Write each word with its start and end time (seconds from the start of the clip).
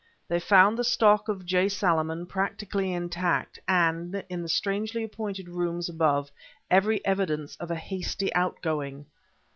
They 0.27 0.39
found 0.39 0.79
the 0.79 0.83
stock 0.83 1.29
of 1.29 1.45
J. 1.45 1.69
Salaman 1.69 2.25
practically 2.25 2.91
intact, 2.91 3.59
and, 3.67 4.23
in 4.29 4.41
the 4.41 4.49
strangely 4.49 5.03
appointed 5.03 5.47
rooms 5.47 5.89
above, 5.89 6.31
every 6.71 7.05
evidence 7.05 7.55
of 7.57 7.69
a 7.69 7.75
hasty 7.75 8.33
outgoing. 8.33 9.05